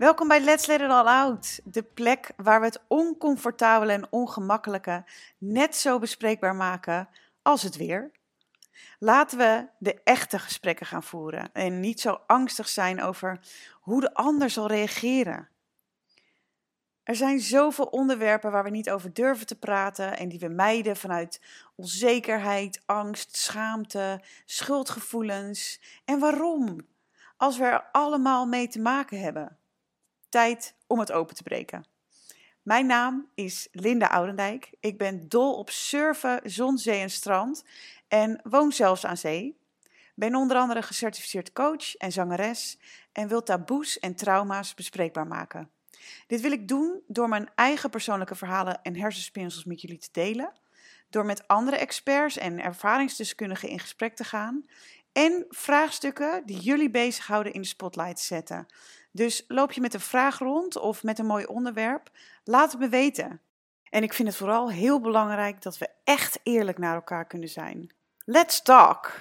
[0.00, 1.60] Welkom bij Let's Let It All Out.
[1.64, 5.04] De plek waar we het oncomfortabele en ongemakkelijke
[5.38, 7.08] net zo bespreekbaar maken
[7.42, 8.10] als het weer.
[8.98, 13.40] Laten we de echte gesprekken gaan voeren en niet zo angstig zijn over
[13.80, 15.48] hoe de ander zal reageren.
[17.02, 20.96] Er zijn zoveel onderwerpen waar we niet over durven te praten en die we mijden
[20.96, 21.40] vanuit
[21.76, 25.80] onzekerheid, angst, schaamte, schuldgevoelens.
[26.04, 26.86] En waarom?
[27.36, 29.58] Als we er allemaal mee te maken hebben.
[30.30, 31.84] Tijd om het open te breken.
[32.62, 34.70] Mijn naam is Linda Oudendijk.
[34.80, 37.64] Ik ben dol op surfen, zon, zee en strand
[38.08, 39.58] en woon zelfs aan zee.
[40.14, 42.78] Ben onder andere gecertificeerd coach en zangeres
[43.12, 45.70] en wil taboes en trauma's bespreekbaar maken.
[46.26, 50.52] Dit wil ik doen door mijn eigen persoonlijke verhalen en hersenspinsels met jullie te delen,
[51.08, 54.64] door met andere experts en ervaringsdeskundigen in gesprek te gaan
[55.12, 58.66] en vraagstukken die jullie bezighouden in de spotlight zetten.
[59.12, 62.10] Dus loop je met een vraag rond of met een mooi onderwerp,
[62.44, 63.40] laat het me weten.
[63.90, 67.92] En ik vind het vooral heel belangrijk dat we echt eerlijk naar elkaar kunnen zijn.
[68.24, 69.12] Let's talk!